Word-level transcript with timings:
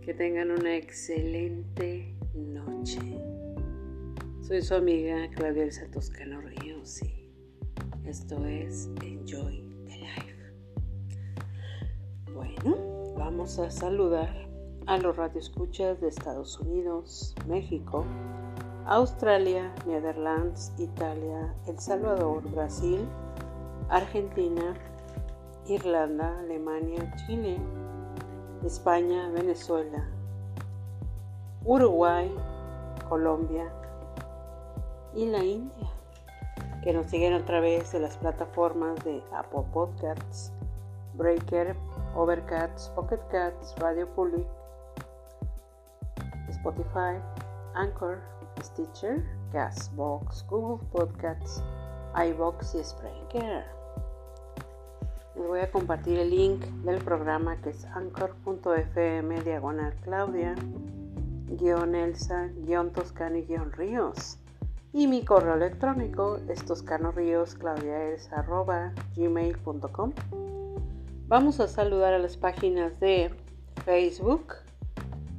Que 0.00 0.14
tengan 0.14 0.50
una 0.50 0.76
excelente 0.76 2.16
noche. 2.32 3.20
Soy 4.40 4.62
su 4.62 4.76
amiga 4.76 5.28
Claudia 5.34 5.64
Elsa 5.64 5.90
Toscano 5.90 6.40
Ríos 6.40 7.02
y 7.02 7.30
esto 8.06 8.46
es 8.46 8.88
Enjoy 9.02 9.62
the 9.84 9.98
Life. 9.98 10.54
Bueno, 12.32 13.12
vamos 13.18 13.58
a 13.58 13.70
saludar 13.70 14.48
a 14.86 14.96
los 14.96 15.14
radioescuchas 15.14 16.00
de 16.00 16.08
Estados 16.08 16.58
Unidos, 16.60 17.34
México, 17.46 18.06
Australia, 18.86 19.74
Netherlands, 19.86 20.72
Italia, 20.78 21.54
El 21.66 21.78
Salvador, 21.78 22.50
Brasil, 22.52 23.00
Argentina, 23.90 24.72
Irlanda, 25.66 26.38
Alemania, 26.38 27.14
Chile, 27.26 27.58
España, 28.64 29.30
Venezuela, 29.30 30.04
Uruguay, 31.64 32.34
Colombia 33.08 33.72
y 35.14 35.26
la 35.26 35.44
India, 35.44 35.88
que 36.82 36.92
nos 36.92 37.06
siguen 37.06 37.34
a 37.34 37.44
través 37.44 37.92
de 37.92 38.00
las 38.00 38.16
plataformas 38.16 39.02
de 39.04 39.22
Apple 39.32 39.64
Podcasts, 39.72 40.52
Breaker, 41.14 41.76
Overcast, 42.14 42.94
Pocket 42.94 43.20
Cats, 43.30 43.74
Radio 43.78 44.08
Public, 44.14 44.46
Spotify, 46.48 47.20
Anchor, 47.74 48.20
Stitcher, 48.62 49.24
Castbox, 49.52 50.44
Google 50.48 50.84
Podcasts, 50.90 51.62
iBox 52.14 52.74
y 52.74 52.84
Spreaker. 52.84 53.77
Les 55.38 55.46
voy 55.46 55.60
a 55.60 55.70
compartir 55.70 56.18
el 56.18 56.30
link 56.30 56.64
del 56.84 56.98
programa 56.98 57.56
que 57.62 57.70
es 57.70 57.84
anchor.fm 57.84 59.40
diagonal 59.42 59.94
Claudia 60.02 60.56
guion 61.46 61.94
Elsa 61.94 62.50
guion 62.56 62.90
Toscani 62.92 63.42
guion 63.42 63.70
Ríos. 63.70 64.38
Y 64.92 65.06
mi 65.06 65.24
correo 65.24 65.54
electrónico 65.54 66.40
es 66.48 66.64
toscanoríos 66.64 67.56
gmail.com 69.16 70.12
Vamos 71.28 71.60
a 71.60 71.68
saludar 71.68 72.14
a 72.14 72.18
las 72.18 72.36
páginas 72.36 72.98
de 72.98 73.30
Facebook 73.84 74.54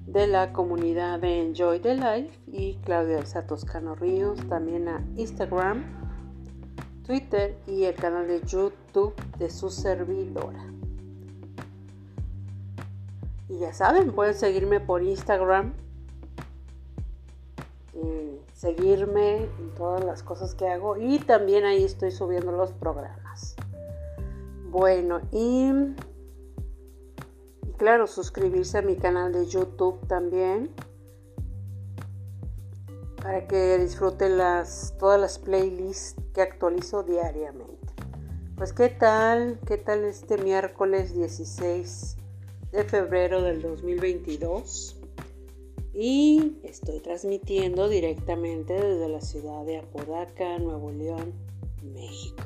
de 0.08 0.28
la 0.28 0.54
comunidad 0.54 1.20
de 1.20 1.42
Enjoy 1.42 1.80
the 1.82 1.96
Life 1.96 2.40
y 2.48 2.76
Claudia 2.86 3.20
Elsa 3.20 3.46
Toscano 3.46 3.96
Ríos, 3.96 4.40
también 4.48 4.88
a 4.88 5.04
Instagram 5.18 6.09
Twitter 7.10 7.58
y 7.66 7.86
el 7.86 7.96
canal 7.96 8.28
de 8.28 8.40
YouTube 8.46 9.16
de 9.40 9.50
su 9.50 9.72
servidora. 9.72 10.64
Y 13.48 13.58
ya 13.58 13.74
saben, 13.74 14.12
pueden 14.12 14.36
seguirme 14.36 14.80
por 14.80 15.02
Instagram, 15.02 15.74
seguirme 18.54 19.38
en 19.46 19.74
todas 19.76 20.04
las 20.04 20.22
cosas 20.22 20.54
que 20.54 20.68
hago 20.68 20.98
y 20.98 21.18
también 21.18 21.66
ahí 21.66 21.84
estoy 21.84 22.12
subiendo 22.12 22.52
los 22.52 22.74
programas. 22.74 23.56
Bueno, 24.70 25.20
y, 25.32 25.72
y 27.68 27.72
claro, 27.78 28.06
suscribirse 28.06 28.78
a 28.78 28.82
mi 28.84 28.98
canal 28.98 29.34
de 29.34 29.48
YouTube 29.48 30.06
también 30.06 30.70
para 33.24 33.48
que 33.48 33.80
disfruten 33.80 34.38
las, 34.38 34.96
todas 35.00 35.20
las 35.20 35.40
playlists 35.40 36.29
actualizo 36.42 37.04
diariamente. 37.04 37.94
Pues 38.56 38.74
qué 38.74 38.90
tal, 38.90 39.60
qué 39.66 39.78
tal 39.78 40.04
este 40.04 40.38
miércoles 40.38 41.14
16 41.16 42.18
de 42.72 42.84
febrero 42.84 43.42
del 43.42 43.62
2022 43.62 44.98
y 45.94 46.58
estoy 46.64 47.00
transmitiendo 47.00 47.90
directamente 47.90 48.74
desde 48.74 49.10
la 49.10 49.22
ciudad 49.22 49.66
de 49.66 49.78
Apodaca, 49.78 50.60
Nuevo 50.60 50.92
León, 50.92 51.34
México. 51.84 52.44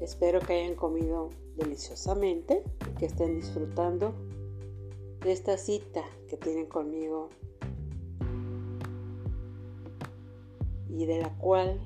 Espero 0.00 0.40
que 0.40 0.54
hayan 0.54 0.74
comido 0.74 1.30
deliciosamente 1.56 2.62
y 2.90 2.98
que 2.98 3.06
estén 3.06 3.36
disfrutando 3.36 4.14
de 5.20 5.32
esta 5.32 5.56
cita 5.56 6.02
que 6.28 6.36
tienen 6.36 6.66
conmigo 6.66 7.28
y 10.88 11.06
de 11.06 11.20
la 11.20 11.36
cual 11.38 11.80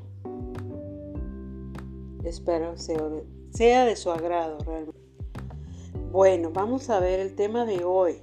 espero 2.29 2.77
sea 2.77 3.85
de, 3.85 3.97
su 3.97 4.11
agrado 4.11 4.59
realmente. 4.65 5.01
Bueno, 6.11 6.51
vamos 6.51 6.91
a 6.91 6.99
ver 7.01 7.21
el 7.21 7.35
tema 7.35 7.65
de 7.65 7.85
hoy 7.85 8.19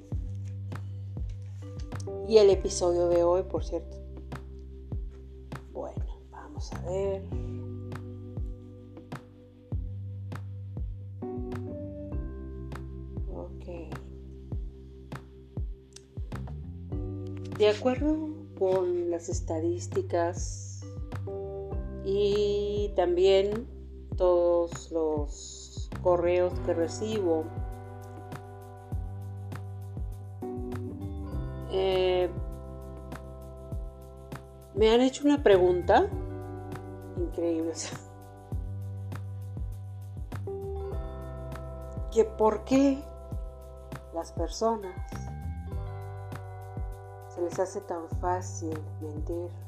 y 2.27 2.37
el 2.37 2.49
episodio 2.49 3.07
de 3.07 3.23
hoy, 3.23 3.43
por 3.43 3.63
cierto. 3.63 3.97
Bueno, 5.71 6.05
vamos 6.31 6.71
a 6.73 6.81
ver. 6.89 7.21
Ok. 13.33 13.65
De 17.57 17.69
acuerdo 17.69 18.29
con 18.57 19.09
las 19.09 19.29
estadísticas 19.29 20.81
y 22.05 22.91
también 22.95 23.72
todos 24.15 24.91
los 24.91 25.89
correos 26.01 26.53
que 26.65 26.73
recibo. 26.73 27.45
Eh, 31.71 32.29
me 34.75 34.91
han 34.93 35.01
hecho 35.01 35.25
una 35.25 35.41
pregunta 35.41 36.07
increíble. 37.17 37.73
que 42.11 42.25
por 42.25 42.63
qué 42.63 43.03
las 44.13 44.31
personas 44.31 44.93
se 47.33 47.41
les 47.41 47.59
hace 47.59 47.81
tan 47.81 48.07
fácil 48.21 48.77
mentir. 49.01 49.62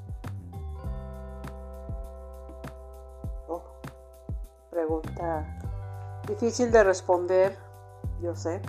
Difícil 6.28 6.72
de 6.72 6.84
responder, 6.84 7.58
yo 8.22 8.36
sé. 8.36 8.62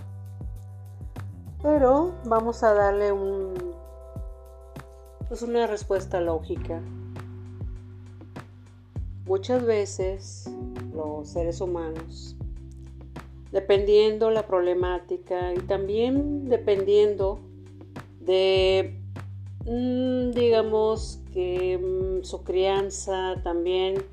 Pero 1.61 2.13
vamos 2.25 2.63
a 2.63 2.73
darle 2.73 3.11
un 3.11 3.53
pues 5.27 5.41
una 5.41 5.67
respuesta 5.67 6.21
lógica. 6.21 6.81
Muchas 9.25 9.65
veces 9.65 10.49
los 10.93 11.27
seres 11.29 11.59
humanos, 11.59 12.35
dependiendo 13.51 14.31
la 14.31 14.47
problemática 14.47 15.53
y 15.53 15.59
también 15.59 16.47
dependiendo 16.47 17.39
de, 18.21 19.01
mm, 19.65 20.31
digamos 20.31 21.19
que 21.33 21.77
mm, 21.77 22.23
su 22.23 22.43
crianza 22.43 23.35
también 23.43 24.03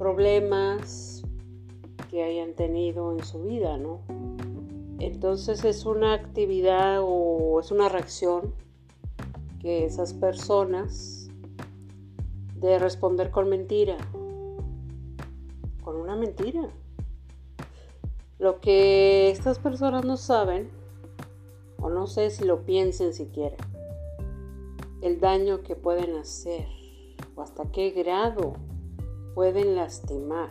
problemas 0.00 1.22
que 2.10 2.22
hayan 2.22 2.54
tenido 2.54 3.12
en 3.12 3.22
su 3.22 3.42
vida, 3.42 3.76
¿no? 3.76 4.00
Entonces 4.98 5.62
es 5.62 5.84
una 5.84 6.14
actividad 6.14 7.00
o 7.02 7.60
es 7.60 7.70
una 7.70 7.90
reacción 7.90 8.54
que 9.60 9.84
esas 9.84 10.14
personas 10.14 11.28
de 12.54 12.78
responder 12.78 13.30
con 13.30 13.50
mentira, 13.50 13.98
con 15.84 15.96
una 15.96 16.16
mentira. 16.16 16.70
Lo 18.38 18.58
que 18.60 19.28
estas 19.30 19.58
personas 19.58 20.06
no 20.06 20.16
saben, 20.16 20.70
o 21.78 21.90
no 21.90 22.06
sé 22.06 22.30
si 22.30 22.44
lo 22.44 22.62
piensen 22.62 23.12
siquiera, 23.12 23.58
el 25.02 25.20
daño 25.20 25.60
que 25.60 25.76
pueden 25.76 26.16
hacer, 26.16 26.66
o 27.36 27.42
hasta 27.42 27.70
qué 27.70 27.90
grado 27.90 28.54
pueden 29.40 29.74
lastimar. 29.74 30.50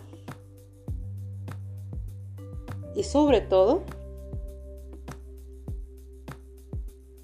Y 2.96 3.04
sobre 3.04 3.40
todo, 3.40 3.84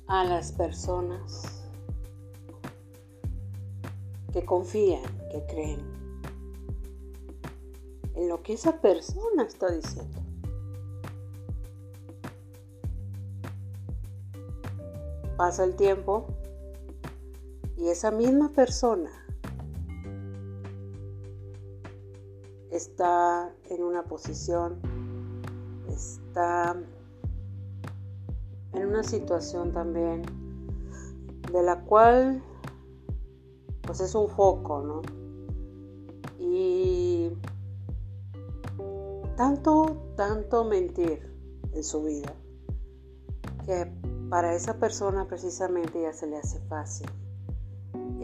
a 0.05 0.25
las 0.25 0.51
personas 0.51 1.67
que 4.31 4.45
confían, 4.45 5.01
que 5.31 5.43
creen 5.47 5.81
en 8.13 8.29
lo 8.29 8.43
que 8.43 8.53
esa 8.53 8.79
persona 8.79 9.45
está 9.45 9.71
diciendo. 9.71 10.21
Pasa 15.35 15.63
el 15.63 15.75
tiempo 15.75 16.27
y 17.75 17.89
esa 17.89 18.11
misma 18.11 18.53
persona 18.53 19.24
está 22.75 23.53
en 23.69 23.83
una 23.83 24.03
posición, 24.03 24.79
está 25.89 26.75
en 28.73 28.87
una 28.87 29.03
situación 29.03 29.71
también 29.71 30.23
de 31.51 31.63
la 31.63 31.81
cual 31.81 32.43
pues 33.81 34.01
es 34.01 34.15
un 34.15 34.29
foco, 34.29 34.81
¿no? 34.81 35.01
Y 36.39 37.31
tanto, 39.37 39.97
tanto 40.15 40.63
mentir 40.65 41.31
en 41.73 41.83
su 41.83 42.03
vida 42.03 42.33
que 43.65 43.91
para 44.29 44.55
esa 44.55 44.79
persona 44.79 45.27
precisamente 45.27 46.01
ya 46.01 46.13
se 46.13 46.27
le 46.27 46.37
hace 46.37 46.59
fácil. 46.61 47.07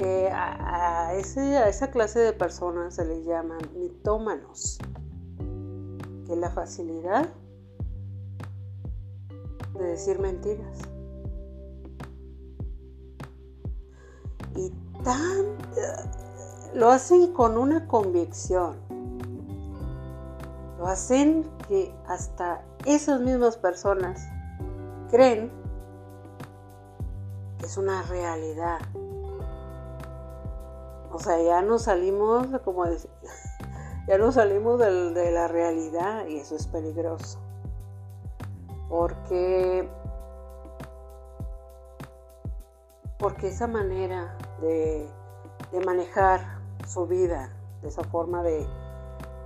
Eh, 0.04 0.32
a, 0.34 1.14
esa 1.14 1.92
clase 1.92 2.18
de 2.20 2.34
personas 2.34 2.96
se 2.96 3.06
les 3.06 3.24
llaman 3.24 3.60
mitómanos, 3.78 4.80
que 6.26 6.34
es 6.34 6.38
la 6.40 6.50
facilidad 6.50 7.30
de 9.78 9.84
decir 9.86 10.18
mentiras. 10.18 10.80
Y 14.56 14.72
tan 15.04 15.56
lo 16.74 16.90
hacen 16.90 17.32
con 17.34 17.60
una 17.60 17.88
convicción. 17.88 18.78
Lo 20.80 20.88
hacen 20.88 21.48
que 21.68 21.94
hasta 22.08 22.64
esas 22.86 23.22
mismas 23.22 23.56
personas 23.56 24.20
creen 25.12 25.52
que 27.60 27.68
es 27.68 27.78
una 27.78 28.02
realidad. 28.02 28.80
O 31.14 31.20
sea, 31.20 31.42
ya 31.42 31.62
no 31.62 31.78
salimos, 31.78 32.48
como 32.64 32.86
ya 34.08 34.18
no 34.18 34.32
salimos 34.32 34.80
de 34.80 35.32
la 35.32 35.48
realidad 35.48 36.26
y 36.28 36.38
eso 36.38 36.56
es 36.56 36.68
peligroso. 36.68 37.40
Porque, 38.88 39.90
porque 43.20 43.50
esa 43.50 43.68
manera 43.68 44.38
de, 44.62 45.10
manejar 45.86 46.60
su 46.88 47.08
vida, 47.08 47.54
de 47.82 47.90
esa 47.90 48.04
forma 48.06 48.44
de, 48.44 48.66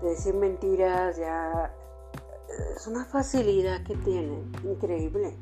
de 0.02 0.10
decir 0.10 0.36
mentiras, 0.36 1.18
ya 1.18 1.74
es 2.76 2.88
una 2.88 3.06
facilidad 3.06 3.84
que 3.84 3.96
tienen, 3.98 4.52
increíble. 4.64 5.36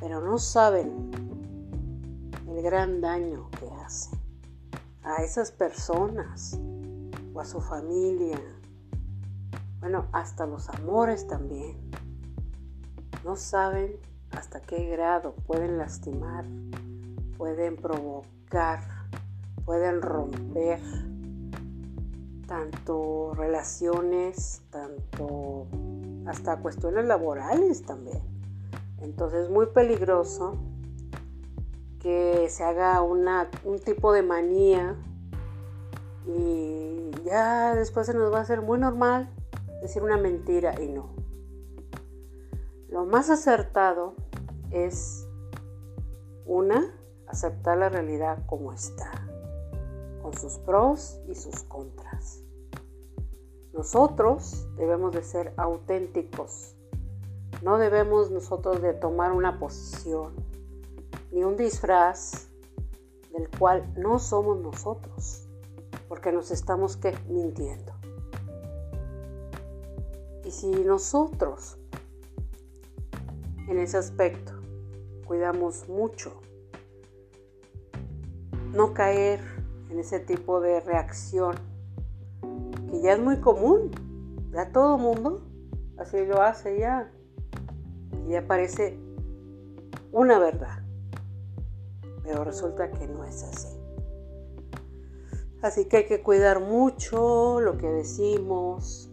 Pero 0.00 0.20
no 0.20 0.38
saben 0.38 1.10
el 2.48 2.62
gran 2.62 3.00
daño 3.00 3.48
que 3.58 3.70
hace 3.82 4.23
a 5.04 5.22
esas 5.22 5.52
personas 5.52 6.58
o 7.32 7.40
a 7.40 7.44
su 7.44 7.60
familia. 7.60 8.40
Bueno, 9.80 10.06
hasta 10.12 10.46
los 10.46 10.68
amores 10.70 11.26
también. 11.26 11.90
No 13.24 13.36
saben 13.36 13.96
hasta 14.32 14.60
qué 14.60 14.88
grado 14.88 15.34
pueden 15.46 15.78
lastimar, 15.78 16.44
pueden 17.36 17.76
provocar, 17.76 18.80
pueden 19.64 20.02
romper 20.02 20.80
tanto 22.46 23.32
relaciones, 23.34 24.62
tanto 24.70 25.66
hasta 26.26 26.58
cuestiones 26.58 27.04
laborales 27.04 27.84
también. 27.84 28.22
Entonces 29.00 29.44
es 29.44 29.50
muy 29.50 29.66
peligroso 29.66 30.58
que 32.04 32.50
se 32.50 32.62
haga 32.62 33.00
una, 33.00 33.50
un 33.64 33.78
tipo 33.78 34.12
de 34.12 34.22
manía 34.22 34.94
y 36.26 37.10
ya 37.24 37.74
después 37.74 38.06
se 38.06 38.12
nos 38.12 38.30
va 38.30 38.40
a 38.40 38.42
hacer 38.42 38.60
muy 38.60 38.78
normal 38.78 39.30
decir 39.80 40.02
una 40.02 40.18
mentira 40.18 40.78
y 40.82 40.88
no. 40.88 41.08
Lo 42.90 43.06
más 43.06 43.30
acertado 43.30 44.16
es 44.70 45.26
una, 46.44 46.94
aceptar 47.26 47.78
la 47.78 47.88
realidad 47.88 48.44
como 48.44 48.74
está, 48.74 49.10
con 50.20 50.36
sus 50.36 50.58
pros 50.58 51.22
y 51.26 51.34
sus 51.34 51.62
contras. 51.62 52.42
Nosotros 53.72 54.68
debemos 54.76 55.12
de 55.12 55.22
ser 55.22 55.54
auténticos. 55.56 56.76
No 57.62 57.78
debemos 57.78 58.30
nosotros 58.30 58.82
de 58.82 58.92
tomar 58.92 59.32
una 59.32 59.58
posición 59.58 60.53
ni 61.34 61.44
un 61.44 61.56
disfraz 61.56 62.48
del 63.32 63.50
cual 63.58 63.92
no 63.96 64.18
somos 64.18 64.58
nosotros, 64.60 65.46
porque 66.08 66.32
nos 66.32 66.50
estamos 66.50 66.98
mintiendo. 67.28 67.92
Y 70.44 70.50
si 70.50 70.70
nosotros 70.70 71.76
en 73.68 73.78
ese 73.78 73.96
aspecto. 73.96 74.52
Cuidamos 75.26 75.88
mucho. 75.88 76.40
No 78.72 78.92
caer 78.92 79.40
en 79.90 79.98
ese 79.98 80.20
tipo 80.20 80.60
de 80.60 80.80
reacción 80.80 81.54
que 82.90 83.00
ya 83.00 83.14
es 83.14 83.20
muy 83.20 83.40
común. 83.40 83.90
Ya 84.52 84.70
todo 84.70 84.98
mundo 84.98 85.42
así 85.96 86.24
lo 86.26 86.42
hace 86.42 86.78
ya. 86.78 87.10
Y 88.26 88.32
ya 88.32 88.46
parece 88.46 88.98
una 90.12 90.38
verdad. 90.38 90.83
Pero 92.24 92.42
resulta 92.42 92.90
que 92.90 93.06
no 93.06 93.24
es 93.24 93.42
así. 93.44 93.78
Así 95.62 95.86
que 95.86 95.98
hay 95.98 96.06
que 96.06 96.22
cuidar 96.22 96.60
mucho 96.60 97.60
lo 97.60 97.78
que 97.78 97.88
decimos. 97.88 99.10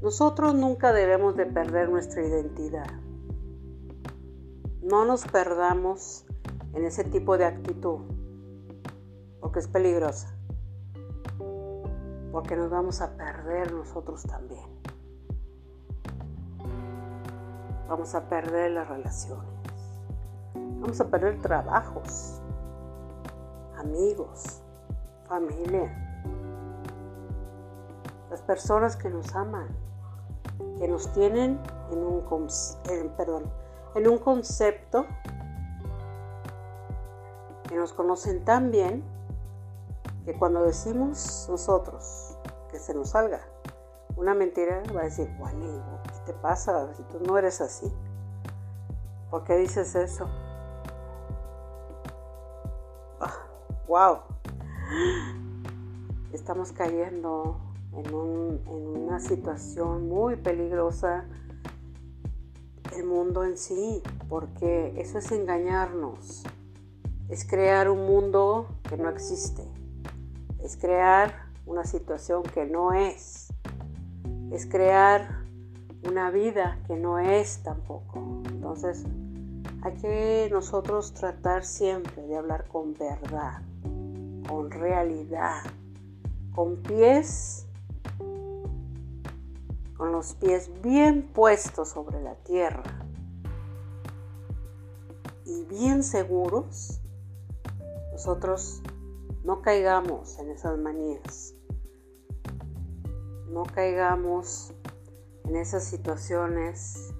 Nosotros 0.00 0.54
nunca 0.54 0.92
debemos 0.92 1.36
de 1.36 1.46
perder 1.46 1.90
nuestra 1.90 2.24
identidad. 2.24 2.90
No 4.82 5.04
nos 5.04 5.26
perdamos 5.26 6.24
en 6.74 6.84
ese 6.84 7.04
tipo 7.04 7.36
de 7.36 7.44
actitud, 7.44 8.00
porque 9.40 9.58
es 9.58 9.66
peligrosa, 9.66 10.36
porque 12.30 12.54
nos 12.54 12.70
vamos 12.70 13.00
a 13.00 13.16
perder 13.16 13.72
nosotros 13.72 14.22
también. 14.22 14.70
Vamos 17.88 18.14
a 18.14 18.28
perder 18.28 18.70
las 18.70 18.88
relaciones, 18.88 19.55
vamos 20.86 21.00
a 21.00 21.08
perder 21.08 21.42
trabajos, 21.42 22.40
amigos, 23.76 24.62
familia, 25.28 25.92
las 28.30 28.40
personas 28.42 28.94
que 28.94 29.10
nos 29.10 29.34
aman, 29.34 29.66
que 30.78 30.86
nos 30.86 31.12
tienen 31.12 31.58
en 31.90 31.98
un, 31.98 32.22
perdón, 33.16 33.50
en 33.96 34.06
un 34.06 34.18
concepto 34.18 35.06
que 37.68 37.74
nos 37.74 37.92
conocen 37.92 38.44
tan 38.44 38.70
bien 38.70 39.02
que 40.24 40.38
cuando 40.38 40.62
decimos 40.62 41.48
nosotros 41.50 42.38
que 42.70 42.78
se 42.78 42.94
nos 42.94 43.08
salga 43.08 43.40
una 44.14 44.34
mentira, 44.34 44.84
va 44.96 45.00
a 45.00 45.04
decir, 45.04 45.28
bueno, 45.36 45.82
¿qué 46.04 46.32
te 46.32 46.32
pasa? 46.34 46.94
Si 46.94 47.02
tú 47.02 47.18
no 47.26 47.36
eres 47.36 47.60
así, 47.60 47.92
¿por 49.32 49.42
qué 49.42 49.56
dices 49.56 49.96
eso? 49.96 50.28
¡Wow! 53.88 54.18
Estamos 56.32 56.72
cayendo 56.72 57.60
en, 57.92 58.12
una 58.14 59.20
situación 59.20 60.08
muy 60.08 60.34
peligrosa. 60.34 61.24
El 62.96 63.04
mundo 63.04 63.44
en 63.44 63.56
sí, 63.56 64.02
porque 64.28 64.92
eso 64.96 65.18
es 65.18 65.30
engañarnos, 65.30 66.42
es 67.28 67.46
crear 67.46 67.88
un 67.88 68.06
mundo 68.06 68.66
que 68.88 68.96
no 68.96 69.08
existe, 69.08 69.62
es 70.64 70.76
crear 70.76 71.46
una 71.66 71.84
situación 71.84 72.42
que 72.42 72.64
no 72.66 72.92
es, 72.92 73.52
es 74.50 74.66
crear 74.66 75.44
una 76.08 76.30
vida 76.30 76.78
que 76.86 76.96
no 76.96 77.18
es 77.18 77.62
tampoco. 77.62 78.42
Entonces, 78.48 79.04
hay 79.82 79.94
que 79.94 80.48
nosotros 80.50 81.12
tratar 81.12 81.64
siempre 81.64 82.22
de 82.22 82.36
hablar 82.36 82.66
con 82.66 82.94
verdad, 82.94 83.62
con 84.48 84.70
realidad, 84.70 85.62
con 86.54 86.76
pies 86.82 87.66
con 89.96 90.12
los 90.12 90.34
pies 90.34 90.70
bien 90.82 91.22
puestos 91.32 91.90
sobre 91.90 92.22
la 92.22 92.34
tierra 92.36 92.82
y 95.44 95.64
bien 95.64 96.02
seguros, 96.02 97.00
nosotros 98.12 98.82
no 99.44 99.62
caigamos 99.62 100.38
en 100.38 100.50
esas 100.50 100.78
manías, 100.78 101.54
no 103.48 103.62
caigamos 103.62 104.74
en 105.44 105.56
esas 105.56 105.84
situaciones 105.84 107.14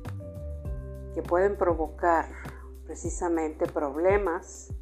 que 1.15 1.23
pueden 1.23 1.57
provocar 1.57 2.29
precisamente 2.85 3.67
problemas, 3.67 4.73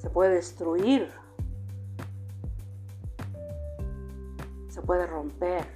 se 0.00 0.08
puede 0.08 0.34
destruir 0.34 1.10
se 4.70 4.82
puede 4.82 5.06
romper 5.06 5.66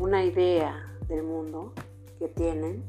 una 0.00 0.24
idea 0.24 0.74
del 1.06 1.22
mundo 1.22 1.72
que 2.18 2.28
tienen 2.28 2.82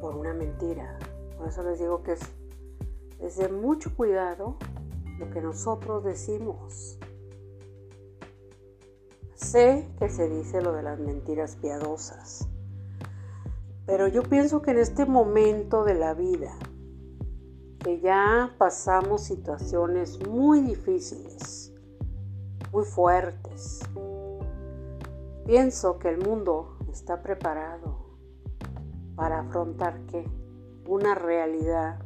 por 0.00 0.14
una 0.14 0.34
mentira. 0.34 0.98
Por 1.38 1.48
eso 1.48 1.62
les 1.62 1.78
digo 1.78 2.02
que 2.02 2.12
es, 2.12 3.36
de 3.36 3.48
mucho 3.48 3.94
cuidado 3.96 4.56
lo 5.18 5.30
que 5.30 5.40
nosotros 5.40 6.04
decimos. 6.04 6.98
Sé 9.34 9.88
que 9.98 10.08
se 10.08 10.28
dice 10.28 10.60
lo 10.60 10.72
de 10.72 10.82
las 10.82 10.98
mentiras 10.98 11.56
piadosas, 11.56 12.48
pero 13.86 14.08
yo 14.08 14.22
pienso 14.22 14.62
que 14.62 14.72
en 14.72 14.78
este 14.78 15.04
momento 15.04 15.84
de 15.84 15.94
la 15.94 16.14
vida, 16.14 16.56
que 17.82 18.00
ya 18.00 18.54
pasamos 18.58 19.22
situaciones 19.24 20.24
muy 20.28 20.60
difíciles, 20.60 21.74
muy 22.72 22.84
fuertes, 22.84 23.80
pienso 25.46 25.98
que 25.98 26.08
el 26.08 26.18
mundo 26.18 26.76
está 26.90 27.22
preparado 27.22 28.06
para 29.16 29.40
afrontar 29.40 30.00
qué? 30.06 30.24
Una 30.86 31.14
realidad 31.14 31.98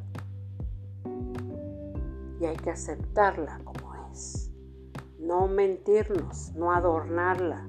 y 2.40 2.44
hay 2.44 2.56
que 2.56 2.70
aceptarla 2.70 3.60
como 3.64 3.94
es. 4.12 4.50
No 5.18 5.48
mentirnos, 5.48 6.52
no 6.54 6.72
adornarla, 6.72 7.66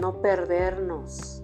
no 0.00 0.20
perdernos. 0.20 1.39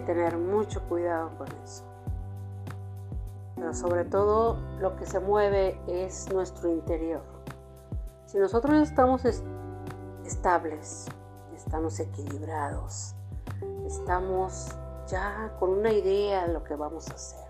Tener 0.00 0.36
mucho 0.36 0.82
cuidado 0.88 1.30
con 1.38 1.48
eso. 1.64 1.84
Pero 3.56 3.74
sobre 3.74 4.04
todo 4.04 4.56
lo 4.80 4.96
que 4.96 5.06
se 5.06 5.20
mueve 5.20 5.80
es 5.86 6.32
nuestro 6.32 6.70
interior. 6.70 7.22
Si 8.26 8.38
nosotros 8.38 8.74
estamos 8.82 9.24
estables, 10.24 11.06
estamos 11.54 11.98
equilibrados, 11.98 13.14
estamos 13.86 14.68
ya 15.08 15.52
con 15.58 15.70
una 15.70 15.92
idea 15.92 16.46
de 16.46 16.52
lo 16.52 16.62
que 16.62 16.76
vamos 16.76 17.08
a 17.10 17.14
hacer. 17.14 17.48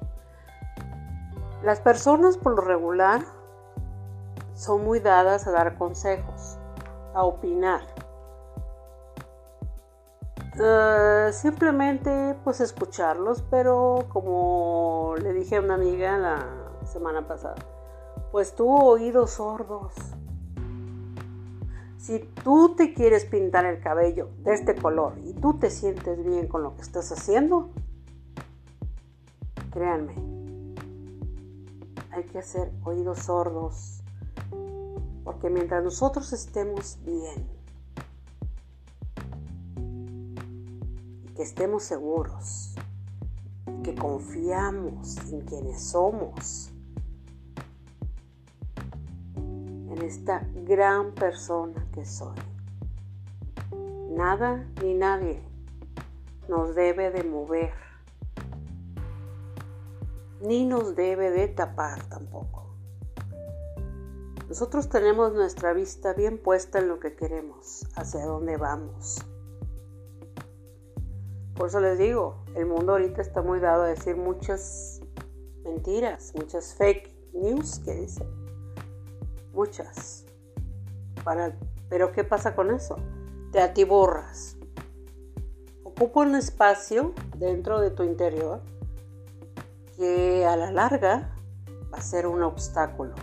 Las 1.63 1.81
personas 1.81 2.39
por 2.39 2.55
lo 2.55 2.63
regular 2.63 3.23
son 4.55 4.85
muy 4.85 5.01
dadas 5.01 5.47
a 5.47 5.51
dar 5.51 5.77
consejos, 5.77 6.57
a 7.15 7.25
opinar. 7.25 7.83
Eh, 10.61 11.31
simplemente 11.33 12.37
pues 12.43 12.61
escucharlos, 12.61 13.43
pero 13.49 14.07
como 14.09 15.15
le 15.23 15.33
dije 15.33 15.57
a 15.57 15.61
una 15.61 15.75
amiga 15.75 16.19
la 16.19 16.47
semana 16.85 17.29
pasada, 17.29 17.55
pues 18.33 18.55
tuvo 18.57 18.85
oídos 18.85 19.33
sordos. 19.33 19.95
Si 21.97 22.19
tú 22.43 22.75
te 22.75 22.93
quieres 22.93 23.25
pintar 23.25 23.67
el 23.67 23.81
cabello 23.81 24.31
de 24.39 24.55
este 24.55 24.75
color 24.75 25.15
y 25.25 25.35
tú 25.35 25.59
te 25.59 25.71
sientes 25.71 26.25
bien 26.25 26.49
con 26.49 26.65
lo 26.65 26.75
que 26.75 26.83
estás 26.83 27.13
haciendo, 27.13 27.71
créanme, 29.71 30.15
hay 32.11 32.25
que 32.25 32.39
hacer 32.39 32.73
oídos 32.83 33.21
sordos. 33.21 34.03
Porque 35.23 35.51
mientras 35.51 35.85
nosotros 35.85 36.33
estemos 36.33 36.99
bien 37.05 37.58
que 41.39 41.45
estemos 41.45 41.85
seguros, 41.85 42.75
que 43.85 43.95
confiamos 43.95 45.17
en 45.31 45.43
quienes 45.43 45.81
somos, 45.81 46.73
esta 50.03 50.45
gran 50.67 51.15
persona 51.15 51.87
que 51.93 52.05
soy. 52.05 52.35
Nada 54.11 54.67
ni 54.83 54.95
nadie 54.95 55.41
nos 56.49 56.75
debe 56.75 57.13
de 57.13 57.23
mover, 57.23 57.73
ni 60.41 60.65
nos 60.65 60.97
debe 60.97 61.31
de 61.31 61.47
tapar 61.47 62.03
tampoco. 62.09 62.67
Nosotros 64.49 64.89
tenemos 64.89 65.35
nuestra 65.35 65.73
vista 65.73 66.15
bien 66.15 66.43
puesta 66.43 66.81
en 66.81 66.89
lo 66.89 66.99
que 66.99 67.15
queremos, 67.15 67.87
hacia 67.95 68.27
dónde 68.27 68.57
vamos. 68.57 69.25
Por 71.59 71.69
eso 71.69 71.81
les 71.81 71.99
digo, 71.99 72.37
el 72.55 72.67
mundo 72.67 72.93
ahorita 72.93 73.21
está 73.21 73.43
muy 73.43 73.59
dado 73.59 73.83
a 73.83 73.89
decir 73.89 74.17
muchas 74.17 75.01
mentiras, 75.65 76.33
muchas 76.37 76.73
fake 76.75 77.13
news 77.33 77.81
que 77.81 77.95
dicen 77.95 78.29
muchas. 79.53 80.25
Pero 81.89 82.13
¿qué 82.13 82.23
pasa 82.23 82.55
con 82.55 82.71
eso? 82.71 82.97
Te 83.51 83.61
atiborras. 83.61 84.57
Ocupa 85.83 86.21
un 86.21 86.37
espacio 86.37 87.13
dentro 87.37 87.81
de 87.81 87.91
tu 87.91 88.05
interior 88.05 88.61
que 89.97 90.47
a 90.47 90.57
la 90.57 90.71
larga 90.71 91.35
va 91.93 91.99
a 91.99 92.03
ser 92.03 92.29
un 92.29 92.45
obstáculo. 92.45 93.15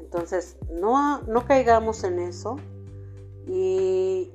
Entonces, 0.00 0.56
no, 0.68 1.22
no 1.22 1.46
caigamos 1.46 2.02
en 2.02 2.18
eso 2.18 2.56
y 3.46 4.32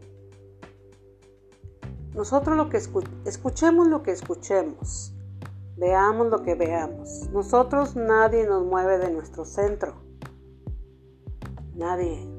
nosotros 2.15 2.55
lo 2.55 2.69
que 2.69 2.77
escuchemos 2.77 3.87
lo 3.87 4.03
que 4.03 4.11
escuchemos. 4.11 5.13
Veamos 5.77 6.27
lo 6.27 6.43
que 6.43 6.53
veamos. 6.53 7.29
Nosotros 7.31 7.95
nadie 7.95 8.45
nos 8.45 8.63
mueve 8.63 8.99
de 8.99 9.11
nuestro 9.11 9.45
centro. 9.45 9.95
Nadie. 11.75 12.29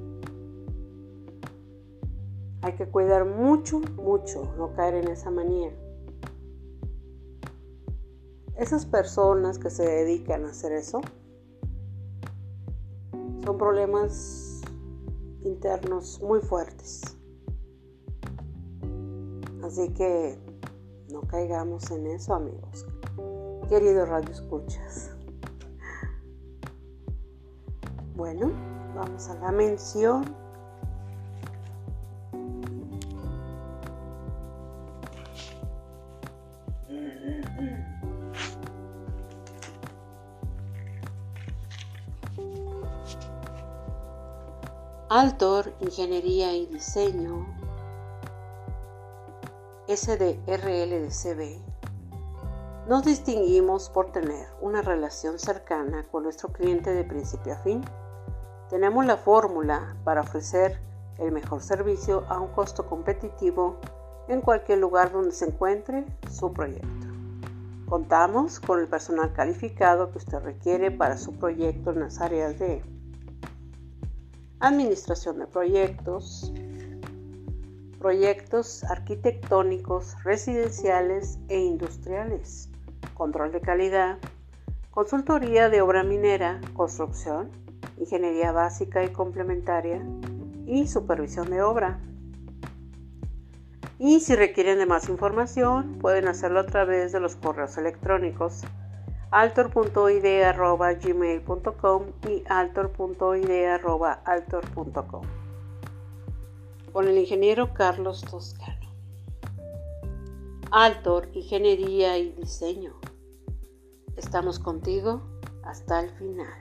Hay 2.62 2.74
que 2.76 2.86
cuidar 2.86 3.24
mucho, 3.24 3.80
mucho, 3.96 4.54
no 4.56 4.74
caer 4.74 4.94
en 4.94 5.08
esa 5.08 5.30
manía. 5.30 5.72
Esas 8.56 8.86
personas 8.86 9.58
que 9.58 9.68
se 9.68 9.82
dedican 9.82 10.44
a 10.44 10.50
hacer 10.50 10.72
eso 10.72 11.00
son 13.44 13.58
problemas 13.58 14.62
internos 15.42 16.20
muy 16.22 16.40
fuertes. 16.40 17.13
Así 19.74 19.88
que 19.88 20.38
no 21.10 21.22
caigamos 21.22 21.90
en 21.90 22.06
eso, 22.06 22.32
amigos 22.32 22.86
querido 23.68 24.04
Radio 24.04 24.30
Escuchas. 24.30 25.10
Bueno, 28.14 28.52
vamos 28.94 29.28
a 29.28 29.34
la 29.34 29.50
mención. 29.50 30.24
Altor, 45.08 45.72
Ingeniería 45.80 46.54
y 46.54 46.66
Diseño, 46.66 47.63
SDRLDCB, 49.86 51.60
nos 52.88 53.04
distinguimos 53.04 53.88
por 53.88 54.12
tener 54.12 54.46
una 54.60 54.82
relación 54.82 55.38
cercana 55.38 56.06
con 56.10 56.22
nuestro 56.22 56.50
cliente 56.50 56.90
de 56.92 57.04
principio 57.04 57.54
a 57.54 57.56
fin. 57.56 57.82
Tenemos 58.68 59.06
la 59.06 59.16
fórmula 59.16 59.96
para 60.04 60.22
ofrecer 60.22 60.80
el 61.18 61.32
mejor 61.32 61.62
servicio 61.62 62.24
a 62.28 62.40
un 62.40 62.48
costo 62.48 62.86
competitivo 62.86 63.78
en 64.28 64.40
cualquier 64.40 64.78
lugar 64.78 65.12
donde 65.12 65.32
se 65.32 65.46
encuentre 65.46 66.04
su 66.30 66.52
proyecto. 66.52 67.06
Contamos 67.86 68.60
con 68.60 68.80
el 68.80 68.88
personal 68.88 69.32
calificado 69.32 70.10
que 70.10 70.18
usted 70.18 70.40
requiere 70.40 70.90
para 70.90 71.16
su 71.16 71.34
proyecto 71.38 71.90
en 71.90 72.00
las 72.00 72.20
áreas 72.20 72.58
de 72.58 72.82
administración 74.60 75.38
de 75.38 75.46
proyectos, 75.46 76.52
proyectos 78.04 78.84
arquitectónicos, 78.84 80.22
residenciales 80.24 81.38
e 81.48 81.58
industriales. 81.58 82.68
Control 83.14 83.50
de 83.50 83.62
calidad, 83.62 84.18
consultoría 84.90 85.70
de 85.70 85.80
obra 85.80 86.02
minera, 86.02 86.60
construcción, 86.74 87.50
ingeniería 87.96 88.52
básica 88.52 89.02
y 89.02 89.08
complementaria 89.08 90.06
y 90.66 90.86
supervisión 90.86 91.48
de 91.48 91.62
obra. 91.62 91.98
Y 93.98 94.20
si 94.20 94.36
requieren 94.36 94.78
de 94.78 94.84
más 94.84 95.08
información, 95.08 95.96
pueden 95.98 96.28
hacerlo 96.28 96.60
a 96.60 96.66
través 96.66 97.12
de 97.12 97.20
los 97.20 97.36
correos 97.36 97.78
electrónicos 97.78 98.60
altor.ide.gmail.com 99.30 102.02
y 102.28 102.44
altor.ide.altor.com 102.50 105.43
con 106.94 107.08
el 107.08 107.18
ingeniero 107.18 107.74
Carlos 107.74 108.20
Toscano. 108.20 108.94
Altor, 110.70 111.28
Ingeniería 111.34 112.16
y 112.18 112.30
Diseño. 112.30 112.94
estamos 114.16 114.60
contigo 114.60 115.20
hasta 115.64 115.98
el 115.98 116.10
final. 116.10 116.60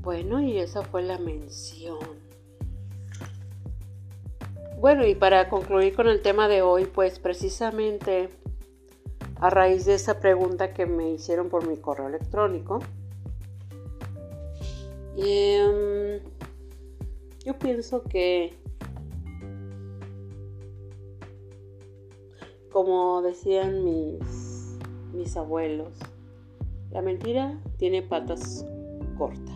Bueno, 0.00 0.40
y 0.40 0.56
esa 0.56 0.80
fue 0.80 1.02
la 1.02 1.18
mención. 1.18 1.98
Bueno, 4.80 5.06
y 5.06 5.14
para 5.14 5.50
concluir 5.50 5.94
con 5.94 6.08
el 6.08 6.22
tema 6.22 6.48
de 6.48 6.62
hoy, 6.62 6.86
pues 6.86 7.18
precisamente 7.18 8.30
a 9.42 9.50
raíz 9.50 9.86
de 9.86 9.94
esa 9.94 10.20
pregunta 10.20 10.72
que 10.72 10.86
me 10.86 11.10
hicieron 11.10 11.48
por 11.48 11.66
mi 11.66 11.76
correo 11.76 12.06
electrónico, 12.06 12.78
em, 15.16 16.20
yo 17.44 17.58
pienso 17.58 18.04
que, 18.04 18.54
como 22.70 23.20
decían 23.22 23.82
mis, 23.84 24.78
mis 25.12 25.36
abuelos, 25.36 25.98
la 26.92 27.02
mentira 27.02 27.60
tiene 27.78 28.00
patas 28.00 28.64
cortas 29.18 29.52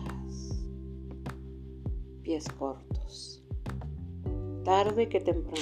pies 2.23 2.43
cortos. 2.59 3.41
Tarde 4.65 5.07
que 5.07 5.21
temprano. 5.21 5.61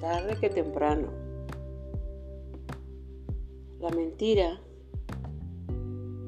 Tarde 0.00 0.36
que 0.40 0.50
temprano. 0.50 1.29
La 3.80 3.90
mentira 3.90 4.60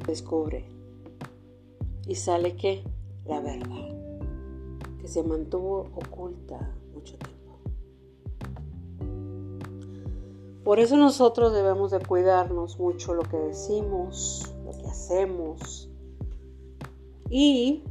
descubre 0.07 0.65
y 2.07 2.15
sale 2.15 2.57
que 2.57 2.83
la 3.27 3.41
verdad, 3.41 3.95
que 5.01 5.09
se 5.09 5.23
mantuvo 5.23 5.91
oculta 5.95 6.75
mucho 6.95 7.17
tiempo. 7.19 7.59
Por 10.65 10.79
eso 10.79 10.97
nosotros 10.97 11.53
debemos 11.53 11.91
de 11.91 12.01
cuidarnos 12.01 12.79
mucho 12.79 13.15
lo 13.15 13.23
que 13.23 13.37
decimos, 13.37 14.53
lo 14.65 14.73
que 14.73 14.89
hacemos, 14.89 15.89
y 17.29 17.83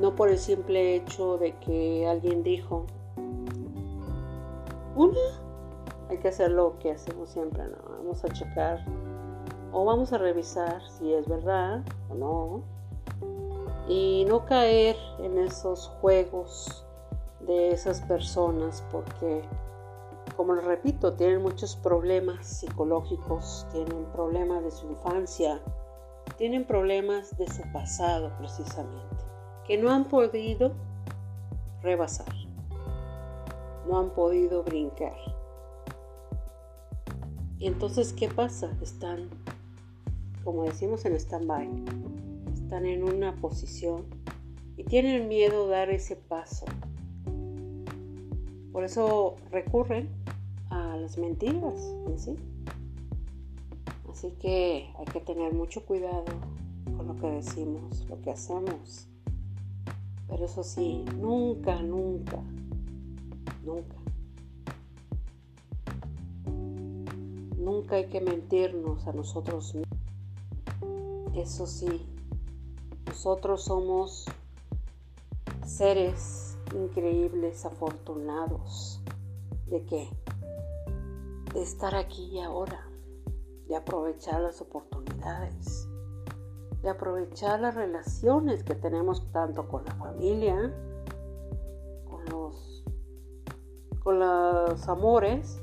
no 0.00 0.14
por 0.14 0.28
el 0.28 0.38
simple 0.38 0.96
hecho 0.96 1.38
de 1.38 1.56
que 1.58 2.06
alguien 2.06 2.42
dijo, 2.42 2.86
una, 4.96 5.47
hay 6.08 6.18
que 6.18 6.28
hacer 6.28 6.50
lo 6.50 6.78
que 6.78 6.92
hacemos 6.92 7.28
siempre, 7.30 7.64
¿no? 7.64 7.76
Vamos 7.98 8.24
a 8.24 8.28
checar 8.28 8.84
o 9.72 9.84
vamos 9.84 10.12
a 10.12 10.18
revisar 10.18 10.82
si 10.90 11.12
es 11.12 11.28
verdad 11.28 11.82
o 12.08 12.14
no. 12.14 12.62
Y 13.88 14.26
no 14.28 14.44
caer 14.44 14.96
en 15.18 15.38
esos 15.38 15.88
juegos 16.00 16.84
de 17.40 17.70
esas 17.70 18.02
personas 18.02 18.84
porque, 18.90 19.42
como 20.36 20.54
les 20.54 20.64
repito, 20.64 21.14
tienen 21.14 21.42
muchos 21.42 21.76
problemas 21.76 22.46
psicológicos, 22.46 23.66
tienen 23.72 24.04
problemas 24.12 24.62
de 24.62 24.70
su 24.70 24.86
infancia, 24.88 25.60
tienen 26.36 26.66
problemas 26.66 27.36
de 27.38 27.48
su 27.48 27.62
pasado 27.72 28.30
precisamente, 28.38 29.24
que 29.66 29.78
no 29.78 29.90
han 29.90 30.04
podido 30.04 30.72
rebasar, 31.82 32.34
no 33.86 33.98
han 33.98 34.10
podido 34.10 34.62
brincar. 34.62 35.37
Y 37.58 37.66
entonces, 37.66 38.12
¿qué 38.12 38.28
pasa? 38.28 38.70
Están, 38.80 39.28
como 40.44 40.64
decimos 40.64 41.04
en 41.04 41.14
stand-by, 41.14 41.68
están 42.54 42.86
en 42.86 43.02
una 43.02 43.34
posición 43.36 44.04
y 44.76 44.84
tienen 44.84 45.28
miedo 45.28 45.66
de 45.66 45.72
dar 45.72 45.90
ese 45.90 46.14
paso. 46.14 46.66
Por 48.72 48.84
eso 48.84 49.34
recurren 49.50 50.08
a 50.70 50.96
las 50.96 51.18
mentiras 51.18 51.94
en 52.06 52.18
sí. 52.18 52.36
Así 54.08 54.30
que 54.40 54.88
hay 54.96 55.04
que 55.06 55.20
tener 55.20 55.52
mucho 55.52 55.84
cuidado 55.84 56.24
con 56.96 57.08
lo 57.08 57.16
que 57.16 57.26
decimos, 57.28 58.06
lo 58.08 58.20
que 58.22 58.30
hacemos. 58.30 59.08
Pero 60.28 60.44
eso 60.44 60.62
sí, 60.62 61.04
nunca, 61.18 61.82
nunca, 61.82 62.38
nunca. 63.64 63.97
Nunca 67.68 67.96
hay 67.96 68.06
que 68.06 68.22
mentirnos 68.22 69.06
a 69.06 69.12
nosotros 69.12 69.74
mismos. 69.74 69.98
Eso 71.34 71.66
sí, 71.66 72.08
nosotros 73.06 73.64
somos 73.64 74.24
seres 75.66 76.56
increíbles, 76.74 77.66
afortunados. 77.66 79.02
¿De 79.66 79.84
qué? 79.84 80.08
De 81.52 81.60
estar 81.60 81.94
aquí 81.94 82.30
y 82.32 82.40
ahora 82.40 82.88
de 83.68 83.76
aprovechar 83.76 84.40
las 84.40 84.62
oportunidades, 84.62 85.90
de 86.80 86.88
aprovechar 86.88 87.60
las 87.60 87.74
relaciones 87.74 88.64
que 88.64 88.76
tenemos 88.76 89.30
tanto 89.30 89.68
con 89.68 89.84
la 89.84 89.94
familia, 89.96 90.72
con 92.08 92.24
los, 92.30 92.82
con 94.02 94.18
los 94.20 94.88
amores, 94.88 95.60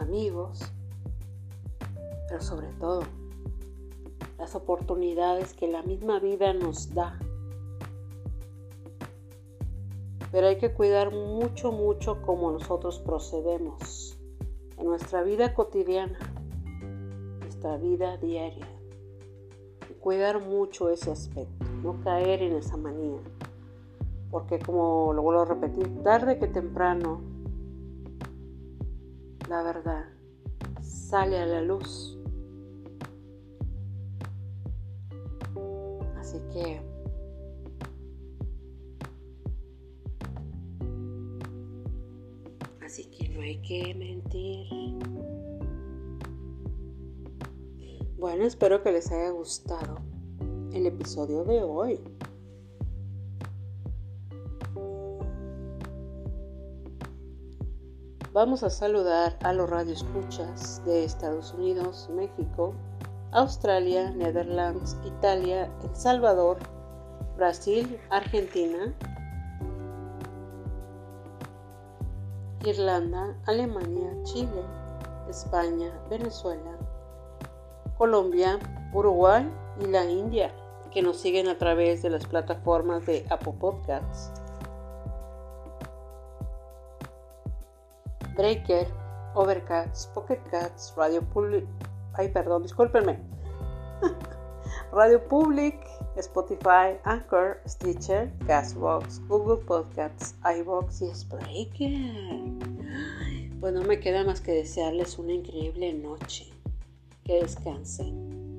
amigos, 0.00 0.60
pero 2.28 2.40
sobre 2.40 2.68
todo 2.78 3.02
las 4.38 4.54
oportunidades 4.54 5.54
que 5.54 5.68
la 5.68 5.82
misma 5.82 6.18
vida 6.18 6.52
nos 6.52 6.94
da. 6.94 7.18
Pero 10.30 10.46
hay 10.46 10.56
que 10.56 10.72
cuidar 10.72 11.12
mucho, 11.12 11.72
mucho 11.72 12.22
cómo 12.22 12.50
nosotros 12.52 12.98
procedemos 13.00 14.18
nuestra 14.82 15.22
vida 15.22 15.54
cotidiana, 15.54 16.18
nuestra 17.40 17.76
vida 17.76 18.16
diaria. 18.16 18.68
Y 19.90 19.94
cuidar 19.94 20.40
mucho 20.40 20.90
ese 20.90 21.10
aspecto, 21.10 21.66
no 21.82 22.00
caer 22.02 22.42
en 22.42 22.56
esa 22.56 22.76
manía. 22.76 23.20
Porque 24.30 24.58
como 24.58 25.12
lo 25.12 25.22
vuelvo 25.22 25.42
a 25.42 25.44
repetir, 25.44 26.02
tarde 26.02 26.38
que 26.38 26.46
temprano, 26.46 27.20
la 29.48 29.62
verdad 29.62 30.04
sale 30.82 31.38
a 31.38 31.46
la 31.46 31.60
luz. 31.60 32.18
Así 36.18 36.38
que 36.52 36.80
Así 42.84 43.04
que 43.06 43.28
no 43.30 43.40
hay 43.40 43.56
que 43.62 43.94
mentir. 43.94 44.68
Bueno, 48.18 48.44
espero 48.44 48.82
que 48.82 48.92
les 48.92 49.10
haya 49.10 49.30
gustado 49.30 49.96
el 50.72 50.86
episodio 50.86 51.44
de 51.44 51.62
hoy. 51.62 52.00
Vamos 58.32 58.62
a 58.62 58.70
saludar 58.70 59.36
a 59.42 59.52
los 59.52 59.68
radioescuchas 59.68 60.82
de 60.86 61.04
Estados 61.04 61.52
Unidos, 61.52 62.08
México, 62.14 62.72
Australia, 63.30 64.10
Netherlands, 64.10 64.96
Italia, 65.04 65.70
El 65.84 65.94
Salvador, 65.94 66.56
Brasil, 67.36 68.00
Argentina, 68.08 68.94
Irlanda, 72.64 73.36
Alemania, 73.44 74.10
Chile, 74.22 74.62
España, 75.28 75.92
Venezuela, 76.08 76.78
Colombia, 77.98 78.58
Uruguay 78.94 79.46
y 79.78 79.88
la 79.88 80.06
India, 80.06 80.54
que 80.90 81.02
nos 81.02 81.18
siguen 81.18 81.48
a 81.48 81.58
través 81.58 82.00
de 82.00 82.08
las 82.08 82.24
plataformas 82.24 83.04
de 83.04 83.26
Apple 83.28 83.56
Podcasts, 83.60 84.32
Breaker, 88.42 88.88
Overcast, 89.36 90.12
Pocket 90.14 90.40
Cats, 90.50 90.92
Radio 90.96 91.22
Public, 91.22 91.64
ay 92.14 92.26
perdón, 92.26 92.64
discúlpenme, 92.64 93.16
Radio 94.92 95.22
Public, 95.28 95.78
Spotify, 96.16 96.98
Anchor, 97.04 97.60
Stitcher, 97.68 98.32
Castbox, 98.48 99.20
Google 99.28 99.64
Podcasts, 99.64 100.34
iBox 100.58 101.02
y 101.02 101.14
Spreaker. 101.14 102.00
Pues 103.60 103.74
no 103.74 103.82
me 103.82 104.00
queda 104.00 104.24
más 104.24 104.40
que 104.40 104.50
desearles 104.50 105.20
una 105.20 105.34
increíble 105.34 105.92
noche. 105.92 106.52
Que 107.22 107.42
descansen. 107.42 108.58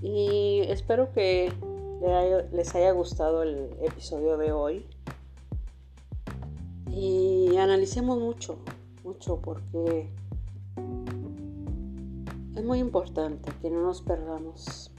Y 0.00 0.62
espero 0.68 1.12
que 1.12 1.52
les 2.50 2.74
haya 2.74 2.92
gustado 2.92 3.42
el 3.42 3.76
episodio 3.82 4.38
de 4.38 4.52
hoy. 4.52 4.86
Y 7.00 7.27
analicemos 7.58 8.18
mucho, 8.18 8.58
mucho 9.04 9.40
porque 9.40 10.10
es 12.54 12.64
muy 12.64 12.78
importante 12.78 13.50
que 13.60 13.70
no 13.70 13.82
nos 13.82 14.02
perdamos 14.02 14.90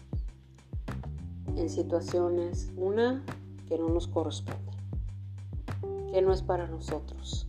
en 1.56 1.69
situaciones, 1.69 2.72
una, 2.76 3.24
que 3.67 3.78
no 3.78 3.89
nos 3.89 4.08
corresponde, 4.08 4.72
que 6.12 6.22
no 6.22 6.32
es 6.32 6.41
para 6.41 6.67
nosotros. 6.67 7.45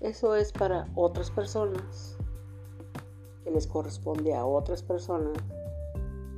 Eso 0.00 0.36
es 0.36 0.52
para 0.52 0.88
otras 0.94 1.30
personas, 1.30 2.16
que 3.42 3.50
les 3.50 3.66
corresponde 3.66 4.34
a 4.34 4.44
otras 4.44 4.82
personas, 4.82 5.36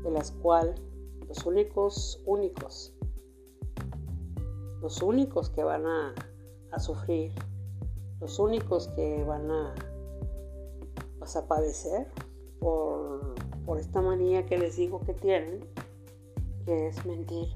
de 0.02 0.10
las 0.10 0.30
cuales 0.30 0.80
los 1.28 1.44
únicos, 1.44 2.20
únicos, 2.24 2.94
los 4.80 5.02
únicos 5.02 5.50
que 5.50 5.62
van 5.62 5.86
a, 5.86 6.14
a 6.72 6.78
sufrir, 6.78 7.32
los 8.20 8.38
únicos 8.38 8.88
que 8.88 9.24
van 9.24 9.50
a, 9.50 9.74
pues, 11.18 11.36
padecer 11.48 12.06
por, 12.60 13.34
por 13.64 13.78
esta 13.78 14.00
manía 14.00 14.46
que 14.46 14.58
les 14.58 14.76
digo 14.76 15.00
que 15.00 15.14
tienen, 15.14 15.60
que 16.64 16.88
es 16.88 17.04
mentir. 17.04 17.48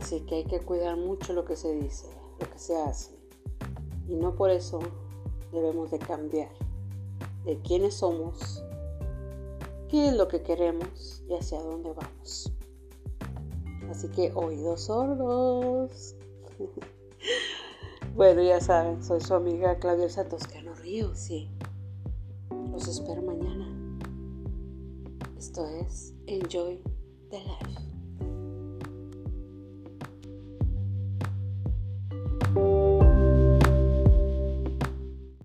Así 0.00 0.20
que 0.20 0.36
hay 0.36 0.44
que 0.44 0.60
cuidar 0.60 0.96
mucho 0.96 1.32
lo 1.32 1.44
que 1.44 1.56
se 1.56 1.74
dice, 1.74 2.08
lo 2.40 2.50
que 2.50 2.58
se 2.58 2.76
hace. 2.76 3.14
Y 4.08 4.14
no 4.14 4.34
por 4.34 4.50
eso 4.50 4.80
debemos 5.52 5.90
de 5.90 5.98
cambiar 5.98 6.50
de 7.44 7.58
quiénes 7.60 7.94
somos, 7.94 8.64
qué 9.88 10.08
es 10.08 10.14
lo 10.14 10.28
que 10.28 10.42
queremos 10.42 11.22
y 11.28 11.34
hacia 11.34 11.60
dónde 11.60 11.92
vamos. 11.92 12.52
Así 13.92 14.08
que 14.08 14.32
oídos 14.34 14.84
sordos. 14.84 16.16
bueno, 18.16 18.42
ya 18.42 18.58
saben, 18.58 19.04
soy 19.04 19.20
su 19.20 19.34
amiga 19.34 19.78
Claudia 19.78 20.06
Elsa 20.06 20.26
Toscano 20.26 20.72
Ríos 20.76 21.18
sí. 21.18 21.50
Los 22.70 22.88
espero 22.88 23.20
mañana. 23.20 23.68
Esto 25.36 25.66
es 25.66 26.14
Enjoy 26.26 26.82
the 27.28 27.40
Life. 27.40 27.91